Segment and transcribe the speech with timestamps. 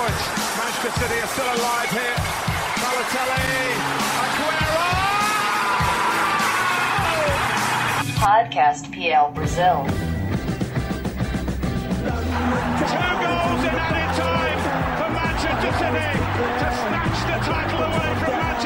[0.00, 2.16] Manchester City are still alive here.
[2.80, 3.44] Balotelli,
[4.24, 4.88] Aguero!
[8.16, 9.84] Podcast PL Brazil.
[12.80, 14.60] Two goals in added time
[14.96, 16.08] for Manchester City
[16.60, 18.59] to snatch the title away from Manchester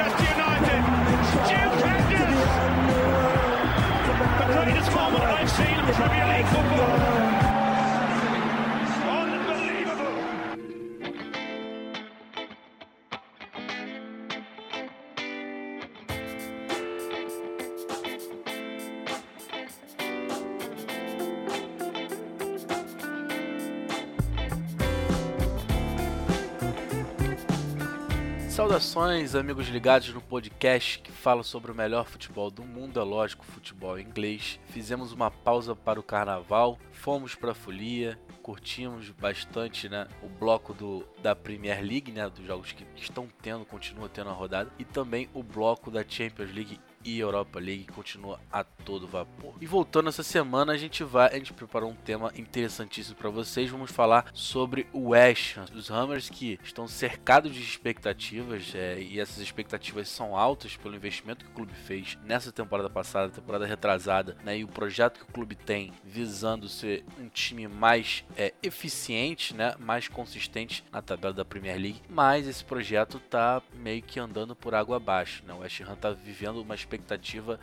[28.74, 33.44] Saudações, amigos ligados no podcast que fala sobre o melhor futebol do mundo, é lógico,
[33.44, 34.58] futebol inglês.
[34.66, 40.74] Fizemos uma pausa para o carnaval, fomos para a folia, curtimos bastante né, o bloco
[40.74, 44.84] do, da Premier League, né, dos jogos que estão tendo, continua tendo a rodada, e
[44.84, 49.54] também o bloco da Champions League e Europa League continua a todo vapor.
[49.60, 53.70] E voltando essa semana, a gente vai, a gente preparou um tema interessantíssimo para vocês.
[53.70, 59.20] Vamos falar sobre o West Ham, os Hammers que estão cercados de expectativas é, e
[59.20, 64.36] essas expectativas são altas pelo investimento que o clube fez nessa temporada passada, temporada retrasada,
[64.44, 69.54] né, e o projeto que o clube tem visando ser um time mais é, eficiente,
[69.54, 72.02] né, mais consistente na tabela da Premier League.
[72.08, 75.42] Mas esse projeto tá meio que andando por água abaixo.
[75.46, 75.52] Né?
[75.52, 76.93] O West Ham tá vivendo uma expectativa,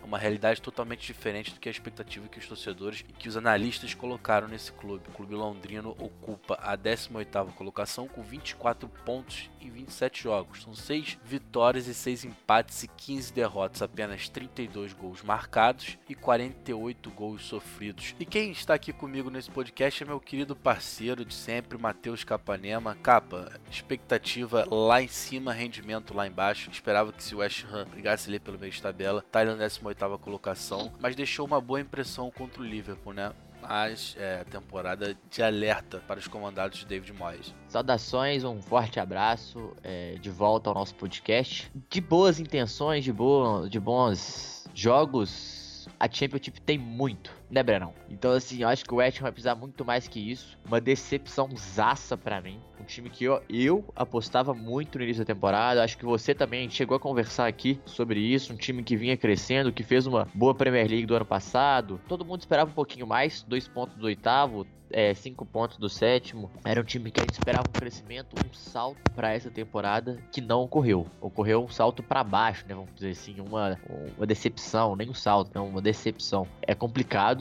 [0.04, 3.94] uma realidade totalmente diferente do que a expectativa que os torcedores e que os analistas
[3.94, 5.10] colocaram nesse clube.
[5.10, 10.64] O clube londrino ocupa a 18ª colocação com 24 pontos em 27 jogos.
[10.64, 17.10] São 6 vitórias e 6 empates e 15 derrotas, apenas 32 gols marcados e 48
[17.12, 18.16] gols sofridos.
[18.20, 22.98] E quem está aqui comigo nesse podcast é meu querido parceiro de sempre, Matheus Capanema.
[23.02, 26.70] Capa, expectativa lá em cima, rendimento lá embaixo.
[26.72, 30.20] Esperava que se o West Ham brigasse ali pelo meio de tabela, tá na 18ª
[30.20, 33.34] colocação, mas deixou uma boa impressão contra o Liverpool, né?
[33.62, 37.54] Mas é temporada de alerta para os comandados de David Moyes.
[37.68, 41.72] Saudações, um forte abraço é, de volta ao nosso podcast.
[41.90, 47.94] De boas intenções, de, boa, de bons jogos, a Championship tem muito, né, Brenão?
[48.10, 50.58] Então, assim, eu acho que o West vai precisar muito mais que isso.
[50.66, 52.60] Uma decepção zaça pra mim.
[52.80, 55.84] Um time que eu, eu apostava muito no início da temporada.
[55.84, 58.54] Acho que você também chegou a conversar aqui sobre isso.
[58.54, 62.00] Um time que vinha crescendo, que fez uma boa Premier League do ano passado.
[62.08, 66.52] Todo mundo esperava um pouquinho mais, dois pontos do oitavo, é, cinco pontos do sétimo.
[66.64, 70.42] Era um time que a gente esperava um crescimento, um salto para essa temporada que
[70.42, 71.08] não ocorreu.
[71.20, 72.76] Ocorreu um salto para baixo, né?
[72.76, 73.80] Vamos dizer assim, uma,
[74.18, 76.48] uma decepção, nem um salto, não, uma decepção.
[76.62, 77.41] É complicado.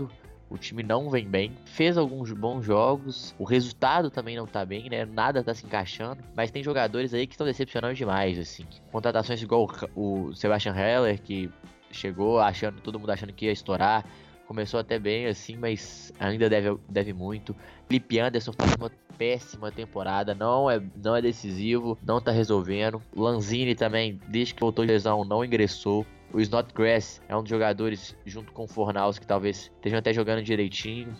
[0.51, 4.91] O time não vem bem, fez alguns bons jogos, o resultado também não tá bem,
[4.91, 5.05] né?
[5.05, 8.65] Nada tá se encaixando, mas tem jogadores aí que estão decepcionando demais, assim.
[8.91, 11.49] Contratações igual o Sebastian Heller, que
[11.93, 14.05] chegou achando, todo mundo achando que ia estourar,
[14.51, 17.55] começou até bem assim, mas ainda deve, deve muito.
[17.87, 23.01] Felipe Anderson faz uma péssima temporada, não é, não é decisivo, não tá resolvendo.
[23.15, 26.05] Lanzini também, desde que voltou de lesão, não ingressou.
[26.33, 30.43] O Snodgrass é um dos jogadores, junto com o Fornaus, que talvez estejam até jogando
[30.43, 31.15] direitinho.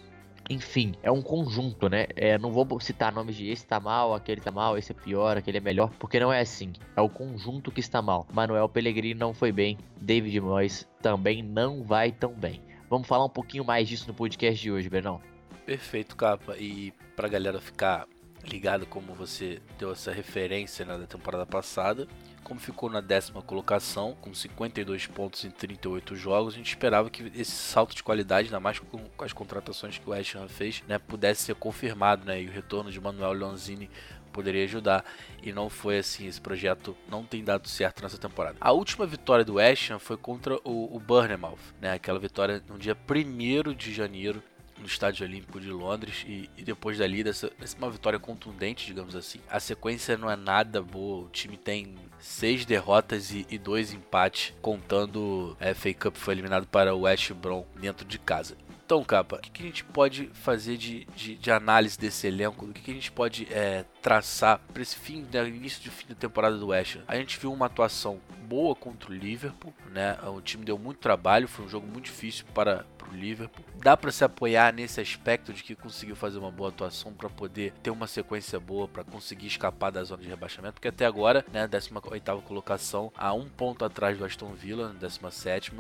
[0.49, 2.07] Enfim, é um conjunto, né?
[2.17, 5.37] É, não vou citar nomes de esse tá mal, aquele tá mal, esse é pior,
[5.37, 6.73] aquele é melhor, porque não é assim.
[6.97, 8.27] É o conjunto que está mal.
[8.33, 12.61] Manuel Pellegrini não foi bem, David Moyes também não vai tão bem.
[12.89, 15.21] Vamos falar um pouquinho mais disso no podcast de hoje, Bernão.
[15.65, 16.57] Perfeito, capa.
[16.57, 18.09] E pra galera ficar
[18.45, 22.09] ligado como você deu essa referência né, da temporada passada,
[22.45, 27.31] como ficou na décima colocação, com 52 pontos em 38 jogos, a gente esperava que
[27.35, 30.99] esse salto de qualidade, ainda mais com, as contratações que o West Ham fez, né,
[30.99, 33.91] pudesse ser confirmado, né, e o retorno de Manuel Lanzini
[34.33, 35.05] poderia ajudar.
[35.43, 38.57] E não foi assim, esse projeto não tem dado certo nessa temporada.
[38.61, 42.79] A última vitória do West Ham foi contra o, o Bournemouth, né, aquela vitória no
[42.79, 44.43] dia 1 de janeiro
[44.81, 49.15] no Estádio Olímpico de Londres e, e, depois dali dessa, dessa uma vitória contundente, digamos
[49.15, 49.41] assim.
[49.49, 51.27] A sequência não é nada boa.
[51.27, 56.67] O time tem seis derrotas e, e dois empates, contando a FA Cup foi eliminado
[56.67, 58.57] para o West Brom dentro de casa.
[58.91, 62.67] Então, Capa, o que, que a gente pode fazer de, de, de, análise desse elenco?
[62.67, 66.09] O que, que a gente pode é, traçar para esse fim, né, início de fim
[66.09, 66.97] da temporada do West?
[67.07, 70.19] A gente viu uma atuação boa contra o Liverpool, né?
[70.27, 73.65] O time deu muito trabalho, foi um jogo muito difícil para, para o Liverpool.
[73.83, 77.73] Dá para se apoiar nesse aspecto de que conseguiu fazer uma boa atuação para poder
[77.83, 81.67] ter uma sequência boa, para conseguir escapar da zona de rebaixamento, porque até agora, né,
[81.67, 85.73] 18 colocação, a um ponto atrás do Aston Villa, 17,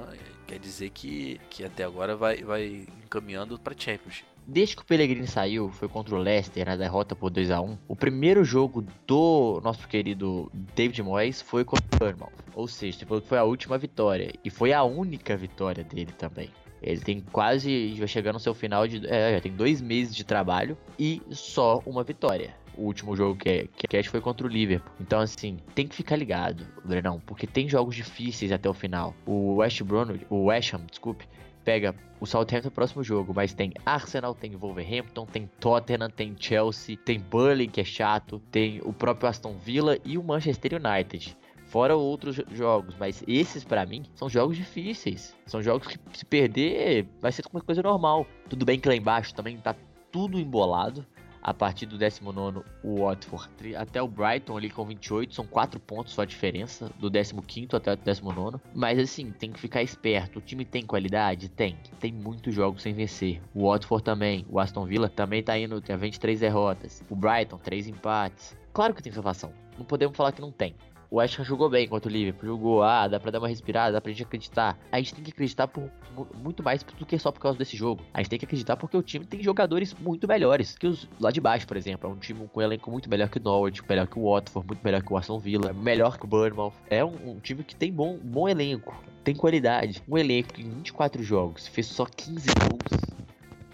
[0.47, 4.25] quer dizer que, que até agora vai, vai encaminhando para Champions.
[4.47, 7.79] desde que o Pellegrini saiu, foi contra o Leicester na derrota por 2 a 1
[7.87, 12.33] O primeiro jogo do nosso querido David Moyes foi contra o Bournemouth.
[12.55, 14.33] Ou seja, foi a última vitória.
[14.45, 16.51] E foi a única vitória dele também.
[16.83, 17.95] Ele tem quase.
[17.99, 19.07] vai chegar no seu final de.
[19.07, 22.55] É, já tem dois meses de trabalho e só uma vitória.
[22.77, 24.91] O último jogo que é que é, foi contra o Liverpool.
[25.01, 29.15] Então, assim, tem que ficar ligado, Brenão, porque tem jogos difíceis até o final.
[29.27, 31.27] O West Brom, o West Ham, desculpe,
[31.65, 36.97] pega o Southampton no próximo jogo, mas tem Arsenal, tem Wolverhampton, tem Tottenham, tem Chelsea,
[36.97, 41.37] tem Burnley, que é chato, tem o próprio Aston Villa e o Manchester United.
[41.71, 45.37] Fora outros jogos, mas esses para mim são jogos difíceis.
[45.47, 48.27] São jogos que se perder vai ser uma coisa normal.
[48.49, 49.77] Tudo bem que lá embaixo também tá
[50.11, 51.07] tudo embolado.
[51.41, 56.13] A partir do 19, o Watford até o Brighton ali com 28, são 4 pontos
[56.13, 58.59] só a diferença, do 15 até o 19.
[58.75, 60.41] Mas assim, tem que ficar esperto.
[60.41, 61.49] O time tem qualidade?
[61.49, 61.79] Tem.
[62.01, 63.41] Tem muitos jogos sem vencer.
[63.55, 67.03] O Watford também, o Aston Villa também tá indo, tem 23 derrotas.
[67.09, 68.57] O Brighton, 3 empates.
[68.73, 69.53] Claro que tem salvação.
[69.79, 70.75] Não podemos falar que não tem
[71.11, 73.93] o West Ham jogou bem contra o Liverpool, jogou, ah, dá pra dar uma respirada,
[73.93, 74.79] dá pra gente acreditar.
[74.93, 75.91] A gente tem que acreditar por
[76.37, 78.03] muito mais do que só por causa desse jogo.
[78.15, 81.33] A gente tem que acreditar porque o time tem jogadores muito melhores que os lá
[81.33, 82.09] de baixo, por exemplo.
[82.09, 84.67] É um time com um elenco muito melhor que o Norwich, melhor que o Watford,
[84.69, 86.75] muito melhor que o Aston Villa, melhor que o Bournemouth.
[86.89, 90.03] É um, um time que tem bom, bom elenco, tem qualidade.
[90.09, 93.01] Um elenco que em 24 jogos fez só 15 gols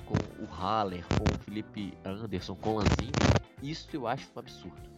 [0.07, 3.13] com o Haller, com o Felipe Anderson, com o Lanzinho.
[3.63, 4.96] Isso eu acho um absurdo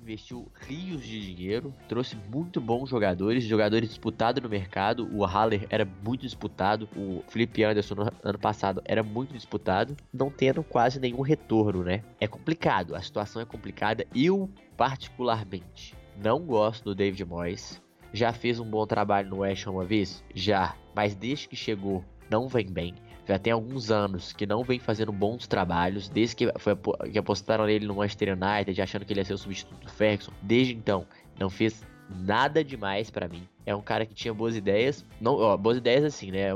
[0.00, 5.08] investiu rios de dinheiro, trouxe muito bons jogadores, jogadores disputados no mercado.
[5.12, 10.30] O Haller era muito disputado, o Felipe Anderson no ano passado era muito disputado, não
[10.30, 12.02] tendo quase nenhum retorno, né?
[12.20, 14.06] É complicado, a situação é complicada.
[14.14, 17.80] Eu, particularmente, não gosto do David Moyes.
[18.12, 20.24] Já fez um bom trabalho no West Ham uma vez?
[20.34, 22.94] Já, mas desde que chegou não vem bem
[23.30, 26.76] já tem alguns anos que não vem fazendo bons trabalhos, desde que, foi,
[27.12, 30.32] que apostaram nele no Manchester United, achando que ele ia ser o substituto do Ferguson.
[30.42, 31.06] Desde então,
[31.38, 33.46] não fez nada demais para mim.
[33.64, 36.48] É um cara que tinha boas ideias, não, ó, boas ideias assim, né?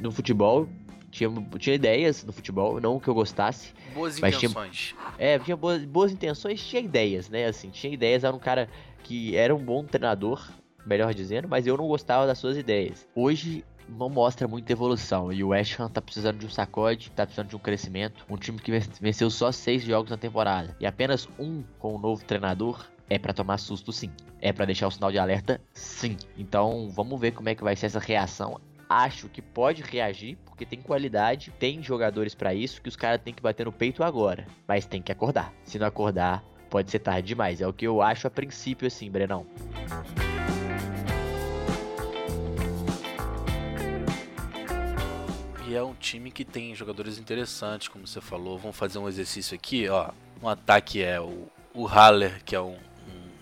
[0.00, 0.66] No futebol
[1.10, 3.74] tinha, tinha ideias no futebol, não que eu gostasse.
[3.92, 4.94] Boas intenções.
[4.94, 7.46] Tinha, é, tinha boas, boas intenções, tinha ideias, né?
[7.46, 8.66] Assim, tinha ideias, era um cara
[9.04, 10.50] que era um bom treinador,
[10.86, 13.06] melhor dizendo, mas eu não gostava das suas ideias.
[13.14, 15.32] Hoje não mostra muita evolução.
[15.32, 18.24] E o West Ham tá precisando de um sacode, tá precisando de um crescimento.
[18.28, 18.70] Um time que
[19.00, 23.18] venceu só seis jogos na temporada e apenas um com o um novo treinador é
[23.18, 24.10] para tomar susto sim.
[24.40, 26.16] É para deixar o sinal de alerta sim.
[26.36, 28.60] Então vamos ver como é que vai ser essa reação.
[28.88, 33.34] Acho que pode reagir, porque tem qualidade, tem jogadores para isso, que os caras têm
[33.34, 34.46] que bater no peito agora.
[34.66, 35.52] Mas tem que acordar.
[35.62, 37.60] Se não acordar, pode ser tarde demais.
[37.60, 39.46] É o que eu acho a princípio assim, Brenão.
[45.68, 48.56] E é um time que tem jogadores interessantes, como você falou.
[48.56, 50.12] Vamos fazer um exercício aqui, ó.
[50.42, 52.78] Um ataque é o, o Haller, que é um,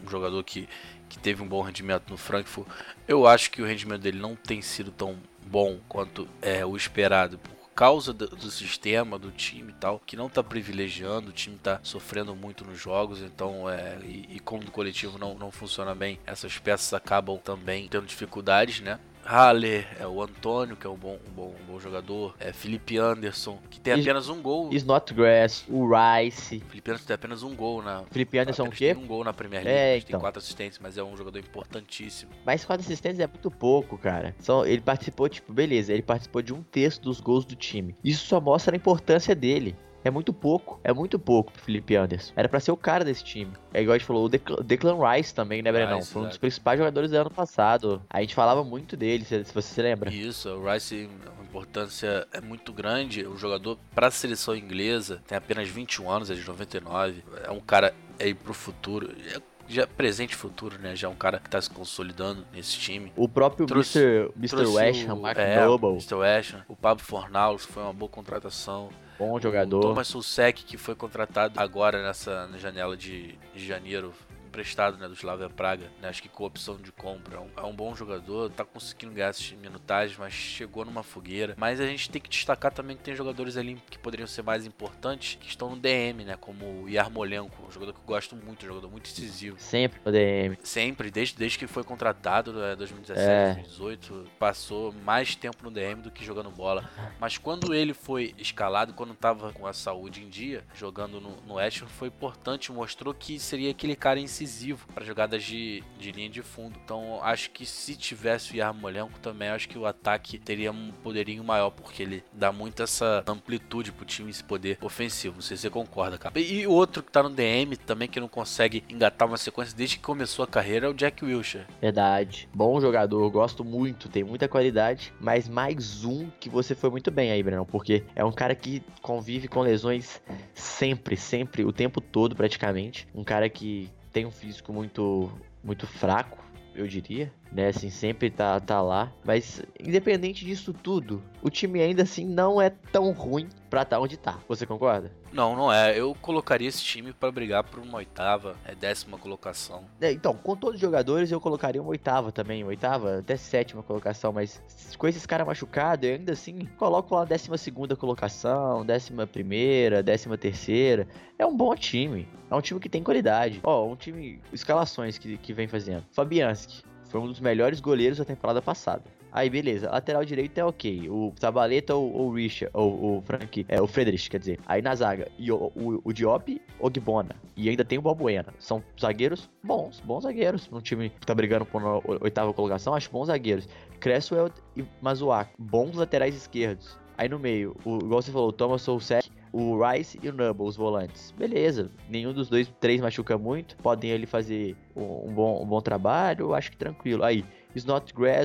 [0.05, 0.69] um, jogador que,
[1.08, 2.67] que teve um bom rendimento no Frankfurt.
[3.06, 7.38] Eu acho que o rendimento dele não tem sido tão bom quanto é o esperado
[7.38, 11.56] por causa do, do, sistema, do time e tal, que não tá privilegiando, o time
[11.58, 15.94] tá sofrendo muito nos jogos, então é, e, e como o coletivo não, não funciona
[15.94, 18.99] bem, essas peças acabam também tendo dificuldades, né?
[19.26, 22.96] Haller, é o Antônio, que é um bom, um bom, um bom jogador, é Felipe
[22.96, 24.70] Anderson, que tem apenas um gol.
[24.73, 26.61] Snodgrass, o Rice.
[26.61, 28.05] Felipe Anderson tem apenas um gol na.
[28.10, 28.94] Felipe Anderson o quê?
[28.94, 30.10] Tem um gol na Premier League, é, então.
[30.10, 32.31] tem quatro assistências, mas é um jogador importantíssimo.
[32.44, 34.34] Mas quatro assistências é muito pouco, cara.
[34.39, 37.96] Só ele participou, tipo, beleza, ele participou de um terço dos gols do time.
[38.05, 39.77] Isso só mostra a importância dele.
[40.06, 40.79] É muito pouco.
[40.84, 42.32] É muito pouco pro Felipe Anderson.
[42.36, 43.51] Era para ser o cara desse time.
[43.75, 46.01] É igual a gente falou, o Declan Rice também, né, Brenão?
[46.01, 48.01] Foi um dos principais jogadores do ano passado.
[48.08, 50.08] A gente falava muito dele, se, você se lembra.
[50.15, 53.27] Isso, o Rice, a importância é muito grande.
[53.27, 57.25] O jogador, para a seleção inglesa, tem apenas 21 anos, é de 99.
[57.43, 59.13] É um cara aí pro futuro.
[59.34, 60.94] É já presente e futuro, né?
[60.94, 63.13] Já é um cara que tá se consolidando nesse time.
[63.17, 63.98] O próprio trouxe,
[64.36, 64.55] Mr.
[64.55, 64.67] Mr.
[64.67, 65.91] West Ham, Mark é, Noble.
[65.91, 66.15] Mr.
[66.15, 68.89] West o Pablo Fornals foi uma boa contratação.
[69.19, 69.79] Bom jogador.
[69.79, 74.13] O Thomas Susek, que foi contratado agora nessa janela de, de janeiro,
[74.56, 77.36] emprestado né, do Slavia Praga, né, acho que com opção de compra.
[77.36, 81.55] É um, é um, bom jogador, tá conseguindo ganhar essas minutagens, mas chegou numa fogueira.
[81.58, 84.67] Mas a gente tem que destacar também que tem jogadores ali que poderiam ser mais
[84.67, 86.36] importantes, que estão no DM, né?
[86.41, 89.56] Como o Yarmolenko, um jogador que eu gosto muito, um jogador muito decisivo.
[89.58, 90.56] Sempre no DM.
[90.63, 93.55] Sempre, desde, desde que foi contratado, né, 2017, é.
[93.55, 96.89] 2018, passou mais tempo no DM do que jogando bola.
[97.20, 101.55] Mas quando ele foi escalado, quando tava com a saúde em dia, jogando no, no
[101.55, 106.31] West, foi importante, mostrou que seria aquele cara incisivo decisivo para jogadas de, de linha
[106.31, 106.79] de fundo.
[106.82, 111.43] Então acho que se tivesse o Yarmolenko também, acho que o ataque teria um poderinho
[111.43, 115.34] maior, porque ele dá muito essa amplitude pro time esse poder ofensivo.
[115.34, 116.38] Não sei se você concorda, cara.
[116.38, 119.96] E o outro que tá no DM também, que não consegue engatar uma sequência desde
[119.96, 121.67] que começou a carreira, é o Jack Wilshere.
[121.81, 122.48] Verdade.
[122.55, 127.32] Bom jogador, gosto muito, tem muita qualidade, mas mais um que você foi muito bem
[127.32, 130.20] aí, Breno, porque é um cara que convive com lesões
[130.55, 133.08] sempre, sempre, o tempo todo praticamente.
[133.15, 135.31] Um cara que tem um físico muito
[135.63, 136.43] muito fraco,
[136.75, 137.69] eu diria, né?
[137.69, 139.12] Assim, sempre tá, tá lá.
[139.24, 144.03] Mas, independente disso tudo, o time ainda assim não é tão ruim pra estar tá
[144.03, 144.38] onde tá.
[144.48, 145.10] Você concorda?
[145.32, 145.98] Não, não é.
[145.98, 149.84] Eu colocaria esse time para brigar por uma oitava, é décima colocação.
[150.00, 152.65] É, então, com todos os jogadores, eu colocaria uma oitava também.
[152.65, 154.32] Oitava, até sétima colocação.
[154.32, 154.62] Mas
[154.96, 160.38] com esses caras machucados, eu ainda assim coloco lá décima segunda colocação, décima primeira, décima
[160.38, 161.06] terceira.
[161.38, 162.29] É um bom time.
[162.50, 163.60] É um time que tem qualidade.
[163.62, 164.41] Ó, um time.
[164.53, 166.05] Escalações que, que vem fazendo.
[166.12, 166.82] Fabianski.
[167.08, 169.03] Foi um dos melhores goleiros da temporada passada.
[169.36, 169.91] Aí, beleza.
[169.91, 171.10] Lateral direito é ok.
[171.10, 174.58] O Zabaleta ou o Richard, ou o Frank, é, o Friedrich, quer dizer.
[174.67, 177.36] Aí na zaga, e o, o, o Diop, o Gbona.
[177.55, 178.55] E ainda tem o Balbuena.
[178.58, 180.70] São zagueiros bons, bons zagueiros.
[180.72, 183.69] Um time que tá brigando por uma oitava colocação, acho bons zagueiros.
[184.01, 186.98] Cresswell e Mazuak, bons laterais esquerdos.
[187.19, 190.67] Aí no meio, o, igual você falou, o Thomas Sousek, o Rice e o Nubble,
[190.67, 191.31] os volantes.
[191.31, 193.75] Beleza, nenhum dos dois, três machuca muito.
[193.79, 197.25] Podem ele fazer um, bom, um bom trabalho, acho que tranquilo.
[197.25, 197.43] Aí,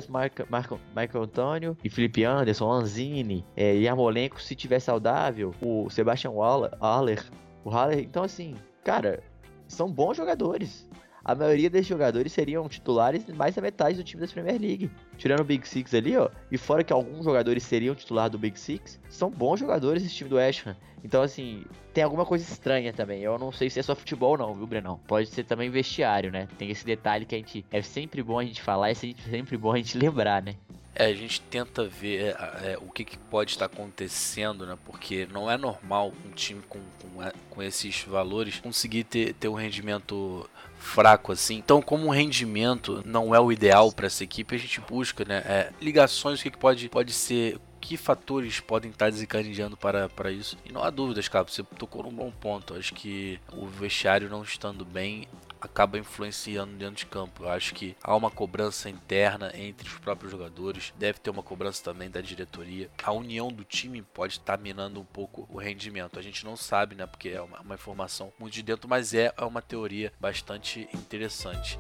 [0.10, 6.72] Marco, Michael Antônio e Felipe Anderson, Lanzini, é, Yarmolenko, se tiver saudável, o Sebastian Waller,
[7.66, 8.00] o Haller.
[8.00, 9.22] Então, assim, cara,
[9.68, 10.88] são bons jogadores
[11.24, 14.92] a maioria desses jogadores seriam titulares mais da metade do time da Premier League.
[15.18, 18.60] Tirando o Big Six ali, ó, e fora que alguns jogadores seriam titular do Big
[18.60, 20.76] Six, são bons jogadores esse time do West Ham.
[21.04, 21.64] Então, assim,
[21.94, 23.22] tem alguma coisa estranha também.
[23.22, 25.00] Eu não sei se é só futebol, não, viu, Brenão?
[25.08, 26.48] Pode ser também vestiário, né?
[26.58, 27.66] Tem esse detalhe que a gente.
[27.72, 30.56] É sempre bom a gente falar, é sempre bom a gente lembrar, né?
[30.94, 34.78] É, a gente tenta ver é, é, o que, que, pode estar acontecendo, né?
[34.86, 39.48] Porque não é normal um time com, com, é, com esses valores conseguir ter, ter
[39.48, 40.48] um rendimento
[40.82, 41.56] fraco assim.
[41.56, 45.44] Então, como o rendimento não é o ideal para essa equipe, a gente busca, né,
[45.46, 50.58] é, ligações, o que, pode, pode ser que fatores podem estar desencadeando para, para isso?
[50.66, 52.76] E não há dúvidas, cara, você tocou num bom ponto.
[52.76, 55.28] Acho que o vestiário não estando bem
[55.62, 57.44] acaba influenciando dentro de campo.
[57.44, 61.84] Eu acho que há uma cobrança interna entre os próprios jogadores, deve ter uma cobrança
[61.84, 62.90] também da diretoria.
[63.04, 66.18] A união do time pode estar minando um pouco o rendimento.
[66.18, 67.06] A gente não sabe, né?
[67.06, 71.80] Porque é uma, uma informação muito de dentro, mas é, é uma teoria bastante interessante.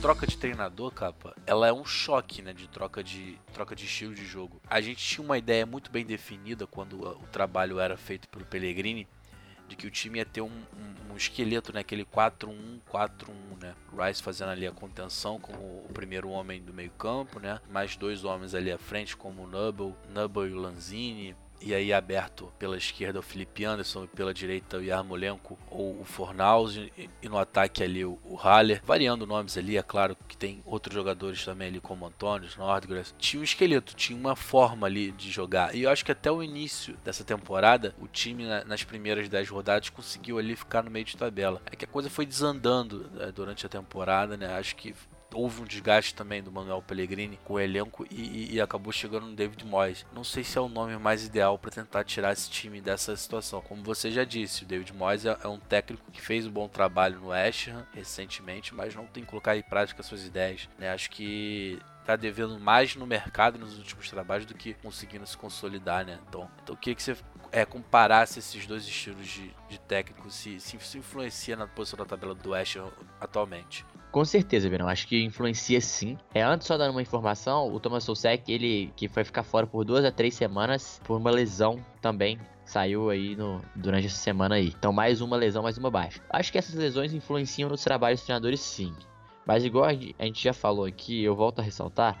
[0.00, 4.14] Troca de treinador, capa, ela é um choque, né, de troca de troca de estilo
[4.14, 4.60] de jogo.
[4.70, 9.06] A gente tinha uma ideia muito bem definida quando o trabalho era feito pelo Pellegrini
[9.68, 13.28] de que o time ia ter um, um, um esqueleto, né, aquele 4-1-4-1,
[13.60, 13.74] né?
[13.92, 17.60] Rice fazendo ali a contenção como o primeiro homem do meio-campo, né?
[17.70, 21.92] Mais dois homens ali à frente como o Nubble, Nubble e o Lanzini, e aí
[21.92, 27.28] aberto pela esquerda o Felipe Anderson e pela direita o Yarmolenko ou o Fornaus e,
[27.28, 31.44] no ataque ali o, o Haller, variando nomes ali, é claro que tem outros jogadores
[31.44, 35.74] também ali como Antônio, Nordgrass, tinha um esqueleto, tinha uma forma ali de jogar.
[35.74, 39.48] E eu acho que até o início dessa temporada o time na, nas primeiras 10
[39.48, 43.32] rodadas conseguiu ali ficar no meio de tabela, é que a coisa foi desandando né,
[43.32, 44.94] durante a temporada, né, acho que
[45.32, 49.36] houve um desgaste também do Manuel Pellegrini com o elenco e, e acabou chegando no
[49.36, 50.06] David Moyes.
[50.12, 53.60] Não sei se é o nome mais ideal para tentar tirar esse time dessa situação.
[53.60, 56.68] Como você já disse, o David Moyes é, é um técnico que fez um bom
[56.68, 60.68] trabalho no West Ham recentemente, mas não tem que colocar em prática suas ideias.
[60.78, 60.90] Né?
[60.90, 66.06] Acho que tá devendo mais no mercado nos últimos trabalhos do que conseguindo se consolidar,
[66.06, 66.18] né?
[66.26, 67.14] Então, então eu queria que você
[67.52, 72.06] é, comparasse esses dois estilos de, de técnico, se, se, se influencia na posição da
[72.06, 72.78] tabela do West
[73.20, 73.84] atualmente.
[74.10, 74.88] Com certeza, Verão.
[74.88, 76.16] Acho que influencia sim.
[76.34, 79.84] É, antes só dando uma informação, o Thomas Soucek, ele que foi ficar fora por
[79.84, 82.38] duas a três semanas por uma lesão também.
[82.64, 84.74] Saiu aí no, durante essa semana aí.
[84.78, 86.20] Então, mais uma lesão, mais uma baixa.
[86.30, 88.94] Acho que essas lesões influenciam nos trabalhos dos treinadores, sim.
[89.46, 92.18] Mas, igual a gente já falou aqui, eu volto a ressaltar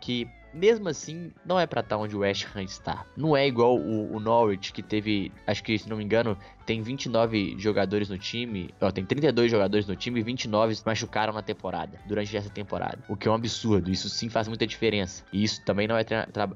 [0.00, 3.04] que mesmo assim, não é para estar tá onde o West Ham está.
[3.16, 6.82] Não é igual o, o, Norwich, que teve, acho que se não me engano, tem
[6.82, 11.98] 29 jogadores no time, ó, tem 32 jogadores no time e 29 machucaram na temporada,
[12.06, 12.98] durante essa temporada.
[13.08, 15.24] O que é um absurdo, isso sim faz muita diferença.
[15.32, 16.04] E isso também não é,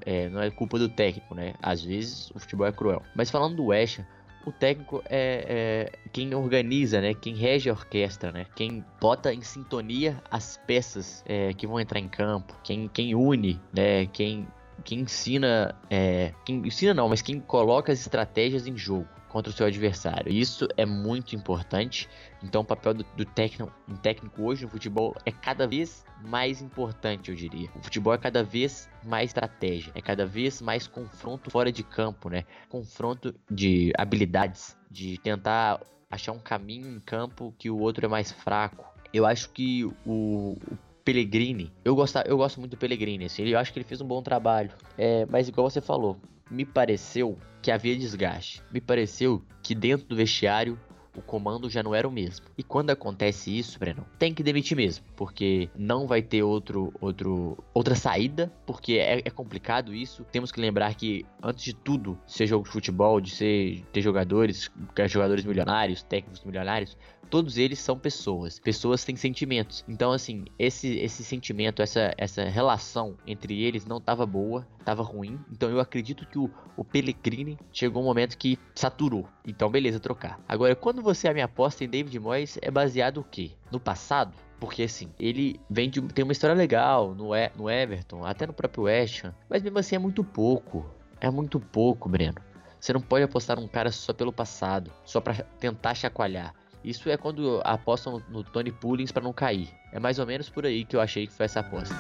[0.05, 1.55] é não é culpa do técnico, né?
[1.63, 3.03] Às vezes o futebol é cruel.
[3.15, 4.07] Mas falando do West Ham,
[4.47, 7.15] o técnico é, é, quem organiza, né?
[7.15, 8.47] Quem rege a orquestra, né?
[8.55, 13.61] Quem bota em sintonia as peças é, que vão entrar em campo, quem, quem une,
[13.73, 14.07] né?
[14.07, 14.47] Quem,
[14.85, 19.53] quem ensina, é, quem ensina não, mas quem coloca as estratégias em jogo contra o
[19.53, 20.33] seu adversário.
[20.33, 22.09] Isso é muito importante.
[22.41, 26.63] Então, o papel do, do técnico, um técnico hoje no futebol é cada vez mais
[26.63, 27.69] importante, eu diria.
[27.75, 32.29] O futebol é cada vez mais estratégia, é cada vez mais confronto fora de campo,
[32.29, 32.45] né?
[32.69, 38.31] Confronto de habilidades, de tentar achar um caminho em campo que o outro é mais
[38.31, 38.87] fraco.
[39.13, 40.59] Eu acho que o, o
[41.05, 44.07] Pellegrini, eu gosto, eu gosto muito do Pellegrini, assim, eu acho que ele fez um
[44.07, 44.71] bom trabalho.
[44.97, 46.19] É, mas igual você falou,
[46.51, 48.63] me pareceu que havia desgaste.
[48.73, 50.79] Me pareceu que dentro do vestiário
[51.17, 52.47] o comando já não era o mesmo.
[52.59, 57.57] E quando acontece isso, Breno, tem que demitir mesmo, porque não vai ter outro, outro,
[57.73, 60.25] outra saída, porque é, é, complicado isso.
[60.33, 64.71] Temos que lembrar que antes de tudo, ser jogo de futebol, de ser ter jogadores,
[65.09, 66.97] jogadores milionários, técnicos milionários,
[67.31, 68.59] todos eles são pessoas.
[68.59, 69.85] Pessoas têm sentimentos.
[69.89, 75.39] Então, assim, esse, esse sentimento, essa, essa relação entre eles não estava boa, estava ruim.
[75.51, 79.27] Então, eu acredito que o, o Pellegrini chegou um momento que saturou.
[79.47, 80.41] Então, beleza, trocar.
[80.49, 83.53] Agora, quando você a minha aposta em David Moyes, é baseado o quê?
[83.71, 84.35] No passado?
[84.61, 88.53] Porque assim, ele vem de, tem uma história legal no, e, no Everton, até no
[88.53, 90.87] próprio West Ham, mas mesmo assim é muito pouco.
[91.21, 92.37] É muito pouco, Breno.
[92.81, 96.55] Você não pode apostar num cara só pelo passado, só para tentar chacoalhar.
[96.85, 99.71] Isso é quando apostam no Tony Pullins para não cair.
[99.91, 101.95] É mais ou menos por aí que eu achei que foi essa aposta.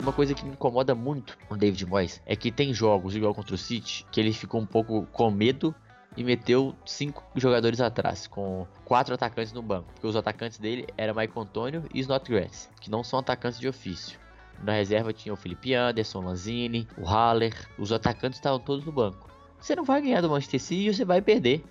[0.00, 3.34] Uma coisa que me incomoda muito com o David Moyes é que tem jogos igual
[3.34, 5.74] contra o City que ele ficou um pouco com medo
[6.16, 9.88] e meteu cinco jogadores atrás, com quatro atacantes no banco.
[9.94, 14.21] Porque os atacantes dele eram Mike Antônio e Snodgrass, que não são atacantes de ofício.
[14.62, 17.54] Na reserva tinha o Felipe Anderson, Lanzini, o Haller.
[17.78, 19.30] Os atacantes estavam todos no banco.
[19.60, 21.64] Você não vai ganhar do Manchester City e você vai perder.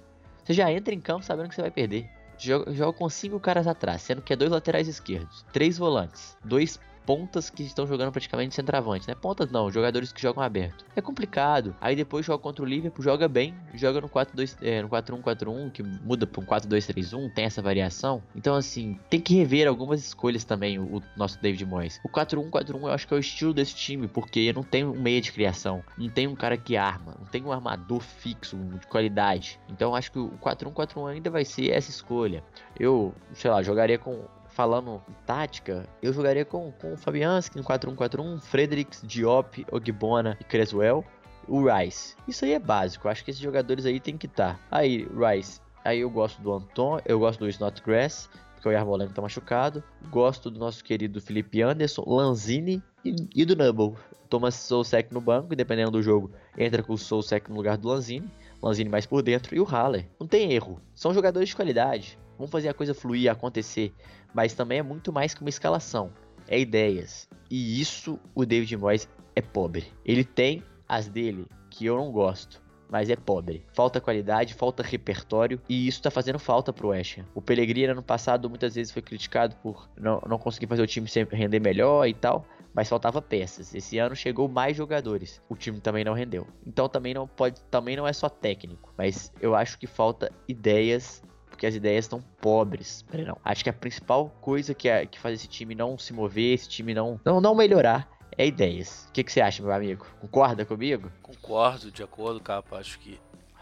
[0.44, 2.10] Você já entra em campo sabendo que você vai perder.
[2.38, 6.80] Joga, joga com cinco caras atrás, sendo que é dois laterais esquerdos, três volantes, dois
[7.06, 9.16] pontas que estão jogando praticamente centroavante, né?
[9.16, 10.86] Pontas não, jogadores que jogam aberto.
[10.96, 11.76] É complicado.
[11.82, 15.84] Aí depois joga contra o Liverpool, joga bem, joga no 4-2, é, no 4-1-4-1, que
[15.84, 18.22] muda para um 4-2-3-1, tem essa variação.
[18.36, 22.00] Então assim, tem que rever algumas escolhas também o, o nosso David Moyes.
[22.04, 25.22] O 4-1-4-1 eu acho que é o estilo desse time, porque não tem um meia
[25.22, 29.60] de criação, não tem um cara que arma, não tem um armador fixo de qualidade.
[29.70, 32.44] Então acho que o 4-1-4-1 ainda vai ser essa escolha.
[32.80, 38.40] Eu, sei lá, jogaria com falando tática, eu jogaria com, com o Fabianski no 4-1-4-1,
[38.42, 41.04] Fredericks, Diop, Ogbona e Creswell,
[41.48, 42.16] o Rice.
[42.28, 44.56] Isso aí é básico, acho que esses jogadores aí tem que estar.
[44.56, 44.60] Tá.
[44.70, 49.22] Aí, Rice, aí eu gosto do Anton, eu gosto do Snodgrass, porque o Yarmolenko tá
[49.22, 49.84] machucado.
[50.10, 53.98] Gosto do nosso querido Felipe Anderson, Lanzini e, e do Nubble.
[54.30, 57.88] Thomas Sousek no banco, e dependendo do jogo, entra com o Sousek no lugar do
[57.88, 58.32] Lanzini.
[58.62, 60.08] Lanzini mais por dentro e o Haller.
[60.20, 60.80] Não tem erro.
[60.94, 62.20] São jogadores de qualidade.
[62.42, 63.94] Vamos fazer a coisa fluir, acontecer
[64.34, 66.12] mas também é muito mais que uma escalação,
[66.48, 67.30] é ideias.
[67.50, 69.86] E isso o David Moyes é pobre.
[70.06, 73.66] Ele tem as dele que eu não gosto, mas é pobre.
[73.74, 77.26] Falta qualidade, falta repertório e isso tá fazendo falta pro West Ham.
[77.34, 81.08] O Pellegrini ano passado muitas vezes foi criticado por não, não conseguir fazer o time
[81.08, 83.74] sempre render melhor e tal, mas faltava peças.
[83.74, 85.42] Esse ano chegou mais jogadores.
[85.48, 86.48] O time também não rendeu.
[86.66, 91.22] Então também não pode, também não é só técnico, mas eu acho que falta ideias
[91.62, 93.06] porque as ideias estão pobres.
[93.14, 93.38] Não.
[93.46, 96.68] Acho que a principal coisa que, é, que faz esse time não se mover, esse
[96.68, 99.06] time não, não, não melhorar, é ideias.
[99.10, 100.08] O que, que você acha, meu amigo?
[100.20, 101.12] Concorda comigo?
[101.22, 102.78] Concordo, de acordo, capa.
[102.78, 103.20] Acho que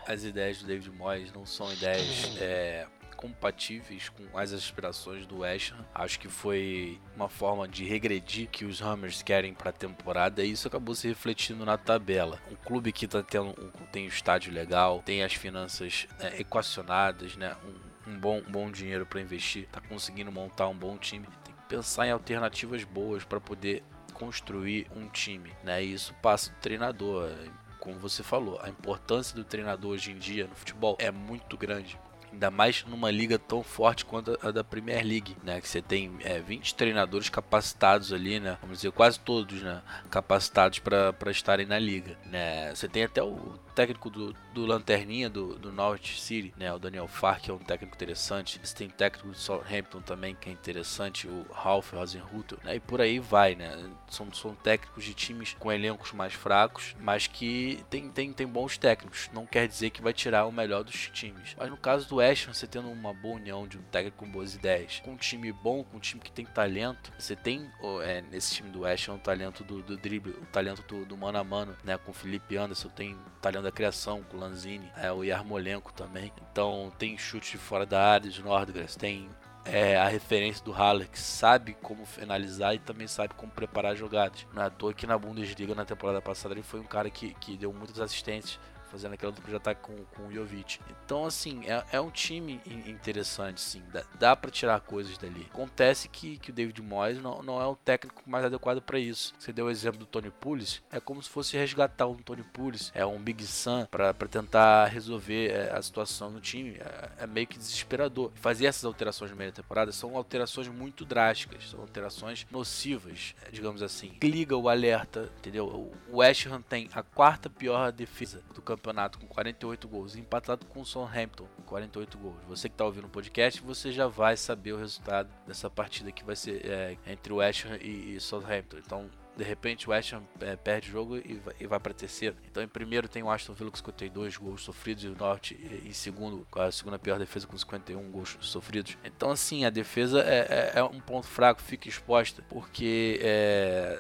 [0.08, 5.74] as ideias do David Moyes não são ideias é, compatíveis com as aspirações do West
[5.74, 5.86] Ham.
[5.94, 10.52] Acho que foi uma forma de regredir que os Hammers querem para a temporada e
[10.52, 12.40] isso acabou se refletindo na tabela.
[12.50, 16.40] Um clube que tá tendo um, tem o um estádio legal, tem as finanças é,
[16.40, 17.58] equacionadas, né?
[17.66, 21.54] Um, um bom, um bom dinheiro para investir, está conseguindo montar um bom time, tem
[21.54, 25.84] que pensar em alternativas boas para poder construir um time, né?
[25.84, 27.32] E isso passa do treinador,
[27.80, 31.98] como você falou, a importância do treinador hoje em dia no futebol é muito grande.
[32.32, 35.60] Ainda mais numa liga tão forte quanto a da Premier League, né?
[35.60, 38.58] Que você tem é, 20 treinadores capacitados ali, né?
[38.62, 39.82] Vamos dizer, quase todos, né?
[40.12, 42.74] Capacitados para estarem na liga, né?
[42.76, 46.74] Você tem até o técnico do, do Lanterninha, do, do Norwich City, né?
[46.74, 48.60] O Daniel Farr, que é um técnico interessante.
[48.62, 52.76] Você tem técnico do Southampton também, que é interessante, o Ralph Rosenhutel, né?
[52.76, 53.89] E por aí vai, né?
[54.10, 58.78] São, são técnicos de times com elencos mais fracos, mas que tem, tem, tem bons
[58.78, 59.30] técnicos.
[59.32, 61.56] Não quer dizer que vai tirar o melhor dos times.
[61.58, 64.30] Mas no caso do West Ham, você tendo uma boa união de um técnico com
[64.30, 67.72] boas ideias, com um time bom, com um time que tem talento, você tem
[68.04, 71.15] é, nesse time do West Ham o talento do, do drible, o talento do, do
[71.15, 71.98] mano a mano, né?
[71.98, 76.34] Com o Felipe Anderson, tem talento da criação com o Lanzini, é, o Yarmolenko também.
[76.52, 79.30] Então tem chute fora da área de Nordgras, tem
[79.64, 84.46] é, a referência do Haller, que sabe como finalizar e também sabe como preparar jogadas.
[84.54, 87.34] Não é à toa que na Bundesliga, na temporada passada, ele foi um cara que,
[87.36, 90.80] que deu muitas assistências fazendo aquela dupla de ataque com, com o Jovic.
[91.06, 93.84] Então, assim, é, é um time interessante, sim.
[93.91, 95.47] Dá, dá para tirar coisas dali.
[95.52, 99.34] Acontece que, que o David Moyes não, não é o técnico mais adequado para isso.
[99.38, 102.91] Você deu o exemplo do Tony Pulis, é como se fosse resgatar um Tony Pulis,
[102.95, 106.78] é um Big Sam para tentar resolver é, a situação no time.
[106.80, 108.32] É, é, meio que desesperador.
[108.36, 113.52] Fazer essas alterações no meio da temporada são alterações muito drásticas, são alterações nocivas, é,
[113.52, 114.17] digamos assim.
[114.21, 115.67] Liga o alerta, entendeu?
[116.10, 120.65] O West Ham tem a quarta pior defesa do campeonato campeonato com 48 gols, empatado
[120.65, 122.38] com o Southampton com 48 gols.
[122.48, 126.24] Você que está ouvindo o podcast, você já vai saber o resultado dessa partida que
[126.24, 128.78] vai ser é, entre o West Ham e, e Southampton.
[128.78, 132.36] Então, de repente o West Ham é, perde o jogo e vai, vai para terceiro.
[132.50, 135.94] Então em primeiro tem o Aston Villa com 52 gols sofridos e o Norte em
[135.94, 138.98] segundo com a segunda pior defesa com 51 gols sofridos.
[139.04, 144.00] Então assim a defesa é, é, é um ponto fraco, fica exposta porque é,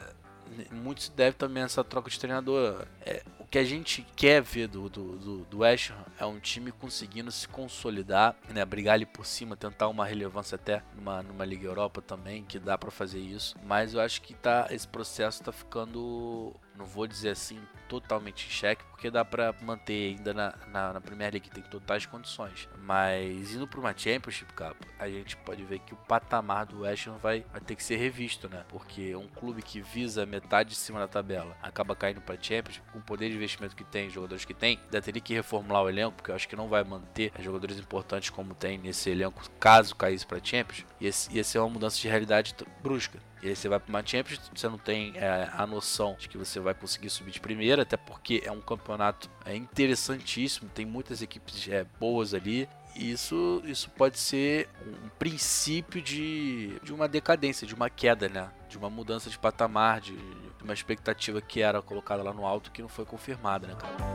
[0.71, 2.85] muito se deve também a essa troca de treinador.
[3.05, 6.71] É, que a gente quer ver do, do, do, do West Ham é um time
[6.71, 11.65] conseguindo se consolidar, né, brigar ali por cima, tentar uma relevância até numa, numa Liga
[11.65, 13.55] Europa também, que dá para fazer isso.
[13.63, 18.49] Mas eu acho que tá, esse processo tá ficando não vou dizer assim totalmente em
[18.49, 22.69] xeque, porque dá para manter ainda na, na, na Premier League, tem totais condições.
[22.83, 27.07] Mas indo para uma Championship Cup, a gente pode ver que o patamar do West
[27.07, 28.63] Ham vai, vai ter que ser revisto, né?
[28.69, 32.99] Porque um clube que visa metade de cima da tabela acaba caindo para Championship, com
[32.99, 36.17] o poder de investimento que tem, jogadores que tem, ainda teria que reformular o elenco,
[36.17, 40.25] porque eu acho que não vai manter jogadores importantes como tem nesse elenco, caso caísse
[40.25, 40.85] para Champions.
[41.01, 43.19] E ia ser uma mudança de realidade brusca.
[43.41, 46.37] E aí você vai para uma Champions, você não tem é, a noção de que
[46.37, 51.21] você vai conseguir subir de primeira, até porque é um campeonato é, interessantíssimo, tem muitas
[51.21, 52.67] equipes é, boas ali.
[52.95, 58.49] E isso, isso pode ser um princípio de, de uma decadência, de uma queda, né?
[58.67, 62.71] De uma mudança de patamar, de, de uma expectativa que era colocada lá no alto
[62.71, 64.08] que não foi confirmada, né, cara?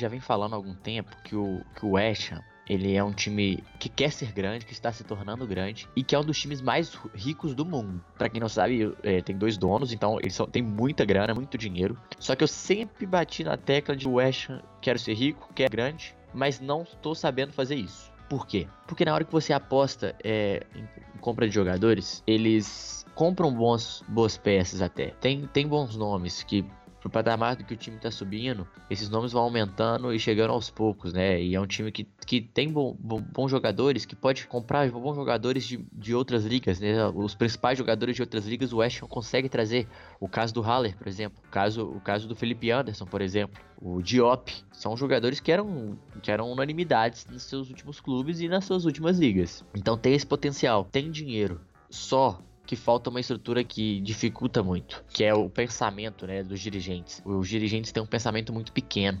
[0.00, 3.12] Já vem falando há algum tempo que o, que o West Ham ele é um
[3.12, 6.38] time que quer ser grande, que está se tornando grande e que é um dos
[6.38, 8.00] times mais ricos do mundo.
[8.16, 11.58] Para quem não sabe, é, tem dois donos, então eles são, têm muita grana, muito
[11.58, 11.98] dinheiro.
[12.20, 16.14] Só que eu sempre bati na tecla de West Ham, quero ser rico, quero grande,
[16.32, 18.12] mas não estou sabendo fazer isso.
[18.28, 18.68] Por quê?
[18.86, 24.38] Porque na hora que você aposta é, em, compra de jogadores, eles compram bons, boas
[24.38, 25.08] peças até.
[25.20, 26.64] Tem, tem bons nomes que
[27.00, 30.70] pro patamar do que o time tá subindo, esses nomes vão aumentando e chegando aos
[30.70, 31.42] poucos, né?
[31.42, 35.16] E é um time que, que tem bom, bom, bons jogadores, que pode comprar bons
[35.16, 37.06] jogadores de, de outras ligas, né?
[37.08, 39.88] Os principais jogadores de outras ligas, o West Ham consegue trazer.
[40.20, 41.38] O caso do Haller, por exemplo.
[41.46, 43.60] O caso, o caso do Felipe Anderson, por exemplo.
[43.80, 44.52] O Diop.
[44.72, 49.18] São jogadores que eram, que eram unanimidades nos seus últimos clubes e nas suas últimas
[49.18, 49.64] ligas.
[49.74, 51.60] Então tem esse potencial, tem dinheiro.
[51.88, 57.22] Só que falta uma estrutura que dificulta muito, que é o pensamento né, dos dirigentes.
[57.24, 59.20] Os dirigentes têm um pensamento muito pequeno.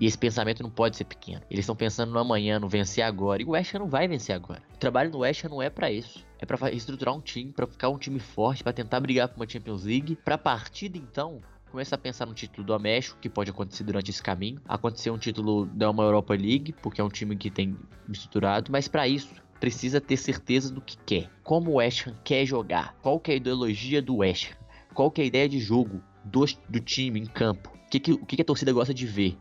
[0.00, 1.42] E esse pensamento não pode ser pequeno.
[1.48, 3.40] Eles estão pensando no amanhã, no vencer agora.
[3.40, 4.60] E o West Ham não vai vencer agora.
[4.74, 6.26] O trabalho do West Ham não é para isso.
[6.40, 9.48] É para estruturar um time, para ficar um time forte, para tentar brigar por uma
[9.48, 10.16] Champions League.
[10.16, 11.40] Para partida então
[11.70, 15.16] começar a pensar no título do México, que pode acontecer durante esse caminho, acontecer um
[15.16, 17.74] título da uma Europa League, porque é um time que tem
[18.10, 21.30] estruturado, mas para isso precisa ter certeza do que quer.
[21.44, 22.96] Como o West Ham quer jogar?
[23.00, 24.56] Qual que é a ideologia do West Ham?
[24.92, 27.72] Qual que é a ideia de jogo do, do time em campo?
[27.86, 29.38] O que, que, que a torcida gosta de ver?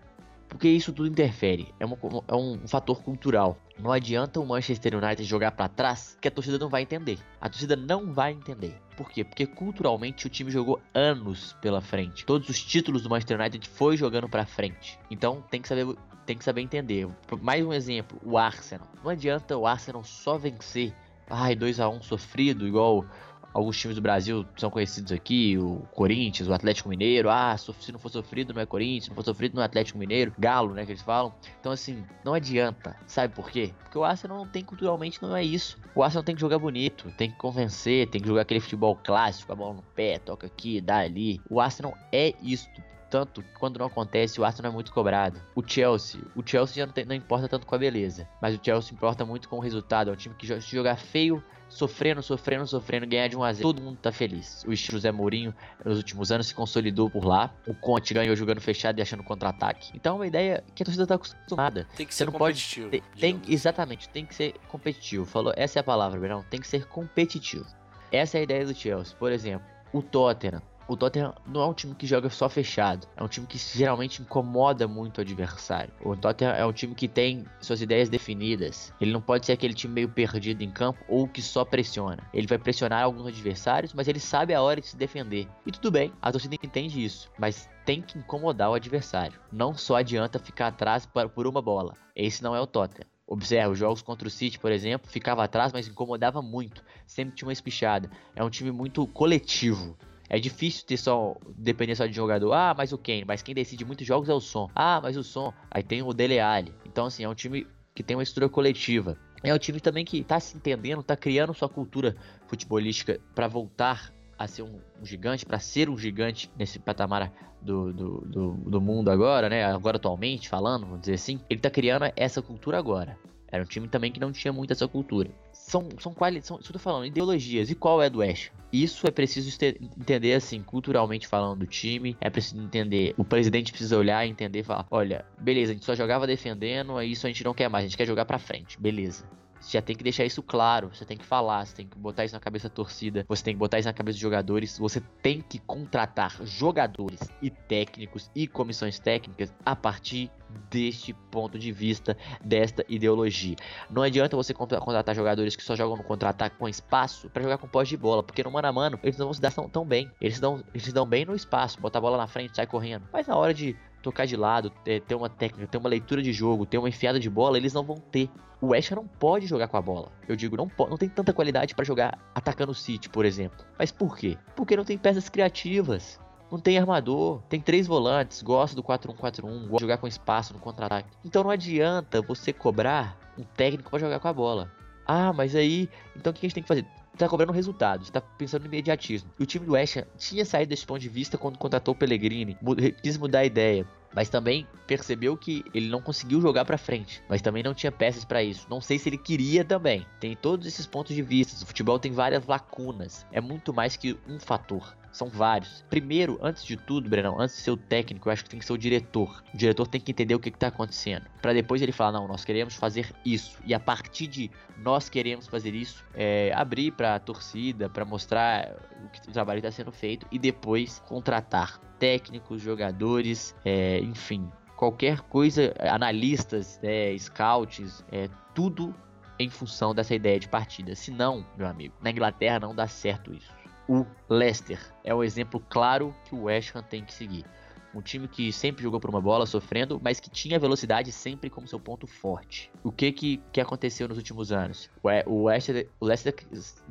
[0.47, 3.57] Porque isso tudo interfere, é, uma, é um fator cultural.
[3.79, 7.17] Não adianta o Manchester United jogar para trás que a torcida não vai entender.
[7.39, 8.79] A torcida não vai entender.
[8.95, 9.23] Por quê?
[9.23, 12.27] Porque culturalmente o time jogou anos pela frente.
[12.27, 14.99] Todos os títulos do Manchester United foi jogando para frente.
[15.09, 15.87] Então tem que saber
[16.25, 17.07] tem que saber entender.
[17.41, 18.87] Mais um exemplo, o Arsenal.
[19.03, 20.93] Não adianta o Arsenal só vencer,
[21.29, 23.05] ai, 2 a 1 sofrido, igual
[23.53, 27.29] alguns times do Brasil são conhecidos aqui, o Corinthians, o Atlético Mineiro.
[27.29, 29.97] Ah, se não for sofrido não é Corinthians, se não for sofrido não é Atlético
[29.97, 30.33] Mineiro.
[30.37, 31.33] Galo, né, que eles falam.
[31.59, 32.95] Então, assim, não adianta.
[33.05, 33.73] Sabe por quê?
[33.83, 35.77] Porque o Arsenal não tem culturalmente, não é isso.
[35.93, 39.51] O Arsenal tem que jogar bonito, tem que convencer, tem que jogar aquele futebol clássico,
[39.51, 41.41] a bola no pé, toca aqui, dá ali.
[41.49, 45.41] O Arsenal é isto tanto que quando não acontece, o Arsenal é muito cobrado.
[45.53, 48.59] O Chelsea, o Chelsea já não, tem, não, importa tanto com a beleza, mas o
[48.63, 50.09] Chelsea importa muito com o resultado.
[50.09, 53.67] É um time que se jogar feio, sofrendo, sofrendo, sofrendo, ganhar de 1 a 0
[53.67, 54.63] todo mundo tá feliz.
[54.65, 57.53] O estilo Zé Mourinho, nos últimos anos, se consolidou por lá.
[57.67, 59.91] O Conte ganhou jogando fechado e achando contra-ataque.
[59.93, 61.85] Então é uma ideia que a torcida tá acostumada.
[61.97, 62.89] Tem que ser Você não competitivo.
[62.89, 65.25] Pode, tem, tem, exatamente, tem que ser competitivo.
[65.25, 66.45] Falou, essa é a palavra, Verão.
[66.49, 67.65] Tem que ser competitivo.
[68.09, 69.15] Essa é a ideia do Chelsea.
[69.17, 73.23] Por exemplo, o Tottenham o Tottenham não é um time que joga só fechado, é
[73.23, 75.93] um time que geralmente incomoda muito o adversário.
[76.03, 78.93] O Tottenham é um time que tem suas ideias definidas.
[78.99, 82.27] Ele não pode ser aquele time meio perdido em campo ou que só pressiona.
[82.33, 85.47] Ele vai pressionar alguns adversários, mas ele sabe a hora de se defender.
[85.65, 89.39] E tudo bem, a torcida entende isso, mas tem que incomodar o adversário.
[89.49, 91.95] Não só adianta ficar atrás por uma bola.
[92.13, 93.07] Esse não é o Tottenham.
[93.25, 96.83] Observe, os jogos contra o City, por exemplo, ficava atrás, mas incomodava muito.
[97.07, 98.11] Sempre tinha uma espichada.
[98.35, 99.97] É um time muito coletivo.
[100.33, 102.53] É difícil ter só depender só de jogador.
[102.53, 103.25] Ah, mas o quem?
[103.25, 104.69] Mas quem decide muitos jogos é o som.
[104.73, 105.53] Ah, mas o som.
[105.69, 106.73] Aí tem o Dele Alli.
[106.85, 109.17] Então assim, é um time que tem uma estrutura coletiva.
[109.43, 112.15] É um time também que tá se entendendo, tá criando sua cultura
[112.47, 117.29] futebolística para voltar a ser um, um gigante, para ser um gigante nesse patamar
[117.61, 119.65] do, do, do, do, mundo agora, né?
[119.65, 121.41] Agora atualmente falando, vamos dizer assim.
[121.49, 123.17] Ele tá criando essa cultura agora.
[123.49, 125.29] Era um time também que não tinha muito essa cultura.
[125.71, 127.69] São, são qualidades, são, tô falando, ideologias.
[127.71, 128.51] E qual é do West?
[128.73, 129.57] Isso é preciso
[129.97, 132.17] entender assim, culturalmente falando do time.
[132.19, 133.13] É preciso entender.
[133.17, 137.01] O presidente precisa olhar e entender e falar: olha, beleza, a gente só jogava defendendo,
[137.01, 138.77] isso a gente não quer mais, a gente quer jogar pra frente.
[138.81, 139.23] Beleza.
[139.61, 142.25] Você já tem que deixar isso claro, você tem que falar, você tem que botar
[142.25, 144.99] isso na cabeça da torcida, você tem que botar isso na cabeça dos jogadores, você
[145.21, 150.31] tem que contratar jogadores e técnicos e comissões técnicas a partir
[150.69, 153.55] deste ponto de vista, desta ideologia.
[153.89, 157.67] Não adianta você contratar jogadores que só jogam no contra-ataque com espaço para jogar com
[157.67, 160.11] pós de bola, porque no mano a mano eles não vão se dar tão, bem.
[160.19, 163.07] Eles se, dão, eles dão bem no espaço, botar a bola na frente, sai correndo.
[163.13, 166.65] Mas na hora de tocar de lado, ter uma técnica, ter uma leitura de jogo,
[166.65, 168.29] ter uma enfiada de bola, eles não vão ter.
[168.59, 170.11] O West não pode jogar com a bola.
[170.27, 173.65] Eu digo, não, não tem tanta qualidade para jogar atacando o City, por exemplo.
[173.77, 174.37] Mas por quê?
[174.55, 176.19] Porque não tem peças criativas.
[176.51, 180.59] Não tem armador, tem três volantes, gosta do 4-1-4-1, gosta de jogar com espaço no
[180.59, 181.09] contra-ataque.
[181.23, 184.69] Então não adianta você cobrar um técnico para jogar com a bola.
[185.05, 186.85] Ah, mas aí, então o que a gente tem que fazer?
[187.17, 189.29] Tá cobrando resultados, tá pensando no imediatismo.
[189.39, 192.57] E o time do West tinha saído desse ponto de vista quando contratou o Pellegrini,
[193.01, 197.41] quis mudar a ideia mas também percebeu que ele não conseguiu jogar para frente, mas
[197.41, 198.67] também não tinha peças para isso.
[198.69, 200.05] Não sei se ele queria também.
[200.19, 201.63] Tem todos esses pontos de vista.
[201.63, 203.25] O futebol tem várias lacunas.
[203.31, 204.95] É muito mais que um fator.
[205.11, 205.83] São vários.
[205.89, 208.65] Primeiro, antes de tudo, Brenão, antes de ser o técnico, eu acho que tem que
[208.65, 209.43] ser o diretor.
[209.53, 211.25] O diretor tem que entender o que está acontecendo.
[211.41, 213.59] para depois ele falar, não, nós queremos fazer isso.
[213.65, 218.73] E a partir de nós queremos fazer isso, é, abrir para a torcida, para mostrar
[219.05, 220.25] o que o trabalho está sendo feito.
[220.31, 228.93] E depois contratar técnicos, jogadores, é, enfim, qualquer coisa, analistas, é, scouts, é, tudo
[229.37, 230.95] em função dessa ideia de partida.
[230.95, 233.61] Se não, meu amigo, na Inglaterra não dá certo isso
[233.91, 234.79] o Leicester.
[235.03, 237.45] É o exemplo claro que o West Ham tem que seguir.
[237.93, 241.67] Um time que sempre jogou por uma bola, sofrendo, mas que tinha velocidade sempre como
[241.67, 242.71] seu ponto forte.
[242.83, 244.89] O que que, que aconteceu nos últimos anos?
[245.25, 246.33] O, Leicester, o Leicester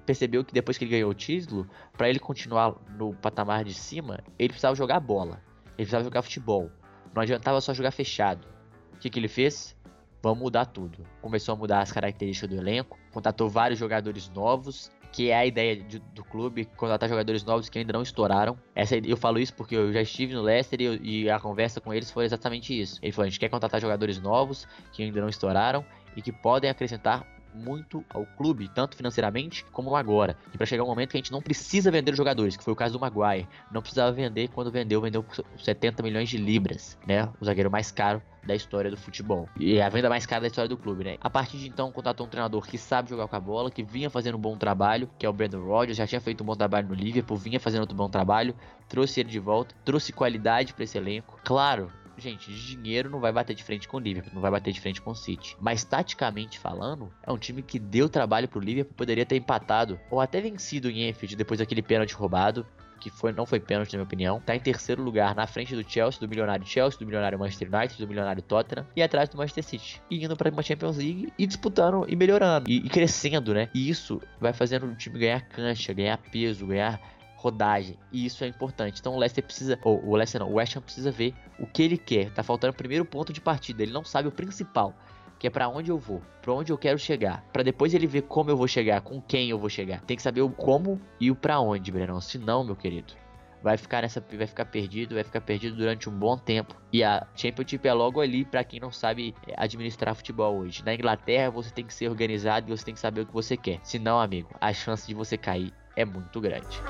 [0.05, 4.23] percebeu que depois que ele ganhou o título, para ele continuar no patamar de cima,
[4.39, 5.43] ele precisava jogar bola.
[5.69, 6.71] Ele precisava jogar futebol.
[7.15, 8.47] Não adiantava só jogar fechado.
[8.95, 9.75] O que, que ele fez?
[10.23, 11.07] Vamos mudar tudo.
[11.23, 15.77] Começou a mudar as características do elenco, contratou vários jogadores novos que é a ideia
[15.77, 18.59] de, do clube contratar jogadores novos que ainda não estouraram.
[18.75, 21.93] Essa, eu falo isso porque eu já estive no Leicester e, e a conversa com
[21.93, 22.99] eles foi exatamente isso.
[23.03, 25.85] Ele falou: a gente quer contratar jogadores novos que ainda não estouraram
[26.17, 30.37] e que podem acrescentar muito ao clube, tanto financeiramente como agora.
[30.53, 32.77] E para chegar um momento que a gente não precisa vender jogadores, que foi o
[32.77, 33.49] caso do Maguire.
[33.71, 37.29] Não precisava vender, quando vendeu, vendeu por 70 milhões de libras, né?
[37.41, 39.49] O zagueiro mais caro da história do futebol.
[39.59, 41.19] E a venda mais cara da história do clube, né?
[41.21, 44.09] A partir de então, contratou um treinador que sabe jogar com a bola, que vinha
[44.09, 46.89] fazendo um bom trabalho, que é o Brandon Rodgers, já tinha feito um bom trabalho
[46.89, 48.55] no Liverpool, vinha fazendo outro bom trabalho,
[48.89, 51.39] trouxe ele de volta, trouxe qualidade para esse elenco.
[51.45, 54.73] Claro, gente, de dinheiro não vai bater de frente com o Liverpool, não vai bater
[54.73, 55.57] de frente com o City.
[55.61, 60.21] Mas taticamente falando, é um time que deu trabalho pro Liverpool, poderia ter empatado ou
[60.21, 62.67] até vencido em Enfield depois daquele pênalti roubado.
[63.01, 64.41] que foi, não foi pênalti, na minha opinião.
[64.41, 67.99] Tá em terceiro lugar, na frente do Chelsea, do milionário Chelsea, do milionário Manchester United,
[67.99, 70.03] do milionário Tottenham e atrás do Manchester City.
[70.11, 73.71] E indo para uma Champions League e disputando e melhorando e, e crescendo, né?
[73.75, 77.01] E isso vai fazendo o time ganhar cancha, ganhar peso, ganhar
[77.41, 77.99] rodagem.
[78.13, 79.01] E isso é importante.
[79.01, 81.83] Então o Leicester precisa, ou o Leicester não, o West Ham precisa ver o que
[81.83, 82.31] ele quer.
[82.31, 83.83] Tá faltando o primeiro ponto de partida.
[83.83, 84.95] Ele não sabe o principal,
[85.39, 88.23] que é para onde eu vou, para onde eu quero chegar, para depois ele ver
[88.23, 90.03] como eu vou chegar, com quem eu vou chegar.
[90.03, 92.21] Tem que saber o como e o para onde, Brenão.
[92.21, 93.15] Se não, meu querido,
[93.63, 96.77] vai ficar nessa, vai ficar perdido, vai ficar perdido durante um bom tempo.
[96.93, 100.85] E a Championship é logo ali para quem não sabe é, administrar futebol hoje.
[100.85, 103.57] Na Inglaterra você tem que ser organizado e você tem que saber o que você
[103.57, 103.81] quer.
[103.83, 106.81] Se não, amigo, a chance de você cair é muito grande.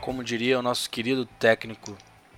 [0.00, 1.96] Como diria o nosso querido técnico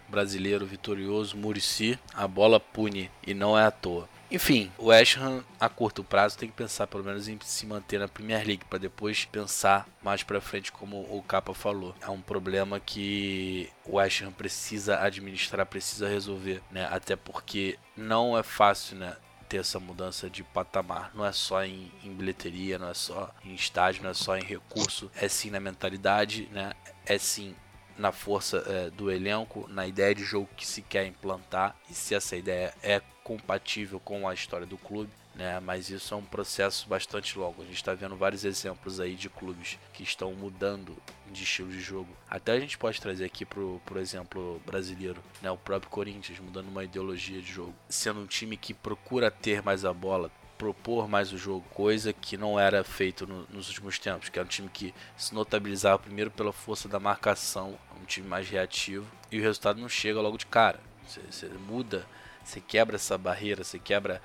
[0.09, 4.09] brasileiro vitorioso Murici, a bola pune e não é à toa.
[4.33, 7.99] Enfim, o West Ham a curto prazo tem que pensar pelo menos em se manter
[7.99, 11.97] na Premier League para depois pensar mais para frente como o Capa falou.
[12.01, 16.89] É um problema que o West Ham precisa administrar, precisa resolver, né?
[16.93, 19.17] Até porque não é fácil, né?
[19.51, 21.11] Ter essa mudança de patamar.
[21.13, 24.45] Não é só em, em, bilheteria, não é só em estágio, não é só em
[24.45, 26.73] recurso, é sim na mentalidade, né?
[27.05, 27.55] É sim
[27.99, 32.15] na força é, do elenco, na ideia de jogo que se quer implantar e se
[32.15, 35.11] essa ideia é compatível com a história do clube.
[35.41, 37.63] Né, mas isso é um processo bastante longo.
[37.63, 40.95] A gente está vendo vários exemplos aí de clubes que estão mudando
[41.33, 42.15] de estilo de jogo.
[42.29, 46.69] Até a gente pode trazer aqui pro, por exemplo brasileiro, né, o próprio Corinthians mudando
[46.69, 51.33] uma ideologia de jogo, sendo um time que procura ter mais a bola, propor mais
[51.33, 54.69] o jogo, coisa que não era feito no, nos últimos tempos, que era um time
[54.69, 59.81] que se notabilizava primeiro pela força da marcação, um time mais reativo, e o resultado
[59.81, 60.79] não chega logo de cara.
[61.07, 62.07] Você muda,
[62.45, 64.21] você quebra essa barreira, você quebra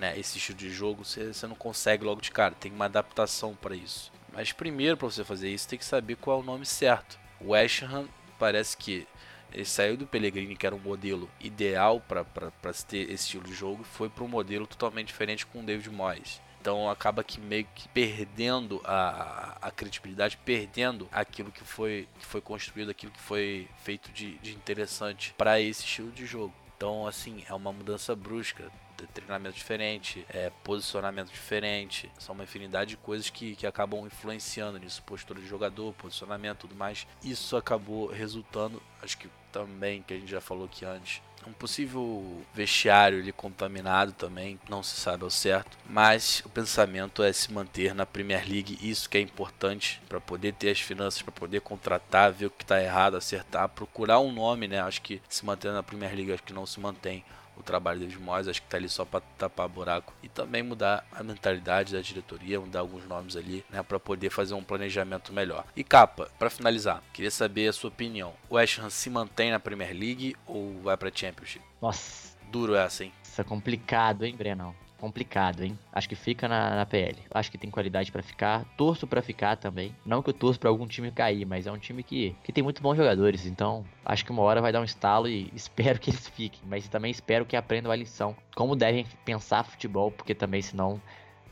[0.00, 3.54] né, esse estilo de jogo, você, você não consegue logo de cara, tem uma adaptação
[3.54, 4.10] para isso.
[4.32, 7.18] Mas primeiro para você fazer isso, tem que saber qual é o nome certo.
[7.38, 8.08] O West Ham
[8.38, 9.06] parece que
[9.52, 13.52] ele saiu do Pellegrini, que era um modelo ideal para se ter esse estilo de
[13.52, 16.40] jogo, e foi para um modelo totalmente diferente com o David Moyes.
[16.60, 22.40] Então acaba que meio que perdendo a, a credibilidade, perdendo aquilo que foi, que foi
[22.40, 26.54] construído, aquilo que foi feito de, de interessante para esse estilo de jogo.
[26.76, 28.70] Então, assim, é uma mudança brusca
[29.08, 32.10] treinamento diferente, é, posicionamento diferente.
[32.18, 35.02] São uma infinidade de coisas que, que acabam influenciando nisso.
[35.02, 37.06] Postura de jogador, posicionamento tudo mais.
[37.22, 42.44] Isso acabou resultando, acho que também, que a gente já falou aqui antes, um possível
[42.54, 47.94] vestiário ali contaminado também, não se sabe ao certo, mas o pensamento é se manter
[47.94, 52.32] na Premier League, isso que é importante para poder ter as finanças, para poder contratar,
[52.32, 54.80] ver o que está errado, acertar, procurar um nome, né?
[54.80, 57.24] Acho que se manter na Premier League, acho que não se mantém
[57.60, 61.06] o trabalho dos Moyes, acho que tá ali só para tapar buraco e também mudar
[61.12, 65.64] a mentalidade da diretoria, mudar alguns nomes ali, né, para poder fazer um planejamento melhor.
[65.76, 68.32] E capa, para finalizar, queria saber a sua opinião.
[68.48, 71.64] O West Ham se mantém na Premier League ou vai para Championship?
[71.80, 73.12] Nossa, duro essa, hein?
[73.22, 74.74] Isso é complicado, hein, Brenão?
[75.00, 75.78] Complicado, hein?
[75.90, 77.16] Acho que fica na, na PL.
[77.30, 78.64] Acho que tem qualidade para ficar.
[78.76, 79.96] Torço para ficar também.
[80.04, 82.62] Não que eu torço para algum time cair, mas é um time que, que tem
[82.62, 83.46] muito bons jogadores.
[83.46, 86.60] Então, acho que uma hora vai dar um estalo e espero que eles fiquem.
[86.66, 88.36] Mas também espero que aprendam a lição.
[88.54, 91.00] Como devem pensar futebol, porque também, senão,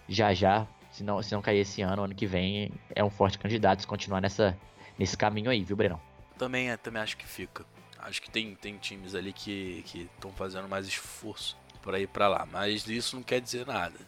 [0.06, 3.38] já já, se não, se não cair esse ano, ano que vem, é um forte
[3.38, 4.56] candidato se continuar nessa,
[4.98, 6.00] nesse caminho aí, viu, Brenão?
[6.37, 7.64] Também, é, também acho que fica.
[7.98, 12.46] Acho que tem, tem times ali que estão fazendo mais esforço para ir para lá.
[12.50, 13.98] Mas isso não quer dizer nada.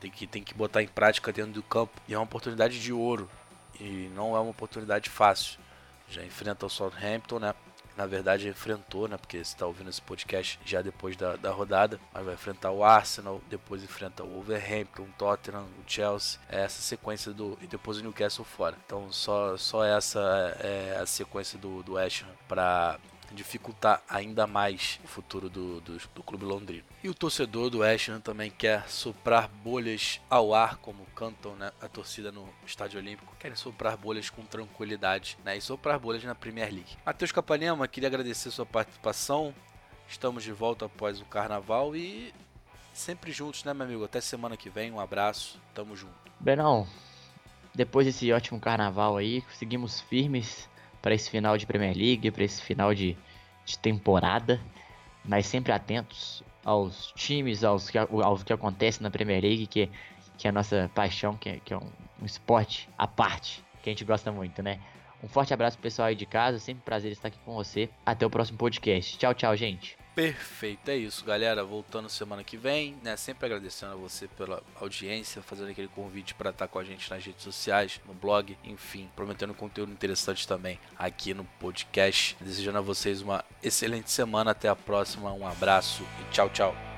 [0.00, 1.92] Tem que, tem que botar em prática dentro do campo.
[2.08, 3.30] E é uma oportunidade de ouro.
[3.78, 5.60] E não é uma oportunidade fácil.
[6.08, 7.54] Já enfrenta o Southampton, né?
[7.96, 9.16] Na verdade, enfrentou, né?
[9.16, 12.00] Porque você está ouvindo esse podcast já depois da, da rodada.
[12.12, 16.40] Mas vai enfrentar o Arsenal, depois enfrenta o Wolverhampton, o Tottenham, o Chelsea.
[16.48, 17.58] É essa sequência do.
[17.60, 18.76] E depois o Newcastle fora.
[18.84, 20.20] Então, só, só essa
[20.60, 22.98] é a sequência do, do West Ham para
[23.32, 26.84] dificultar ainda mais o futuro do, do, do, clube londrino.
[27.02, 31.72] E o torcedor do West Ham também quer soprar bolhas ao ar, como cantam né,
[31.80, 33.34] a torcida no Estádio Olímpico.
[33.38, 36.96] Querem soprar bolhas com tranquilidade né, e soprar bolhas na Premier League.
[37.04, 39.54] Matheus Capanema, queria agradecer sua participação.
[40.08, 42.34] Estamos de volta após o carnaval e
[42.92, 44.04] sempre juntos, né, meu amigo?
[44.04, 44.90] Até semana que vem.
[44.92, 46.12] Um abraço, tamo junto.
[46.38, 46.86] Benão,
[47.74, 50.68] depois desse ótimo carnaval aí, seguimos firmes
[51.02, 53.16] para esse final de Premier League, para esse final de,
[53.66, 54.60] de, temporada,
[55.24, 59.90] mas sempre atentos aos times, aos que, aos que acontece na Premier League, que,
[60.38, 63.90] que é a nossa paixão, que é, que é um, um esporte à parte, que
[63.90, 64.78] a gente gosta muito, né?
[65.22, 67.88] Um forte abraço pessoal aí de casa, sempre um prazer estar aqui com você.
[68.04, 69.16] Até o próximo podcast.
[69.18, 70.01] Tchau, tchau, gente.
[70.14, 71.64] Perfeito, é isso, galera.
[71.64, 73.16] Voltando semana que vem, né?
[73.16, 77.24] Sempre agradecendo a você pela audiência, fazendo aquele convite para estar com a gente nas
[77.24, 82.36] redes sociais, no blog, enfim, prometendo conteúdo interessante também aqui no podcast.
[82.40, 84.50] Desejando a vocês uma excelente semana.
[84.50, 85.32] Até a próxima.
[85.32, 86.91] Um abraço e tchau, tchau.